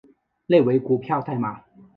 [0.47, 1.63] 内为股票代码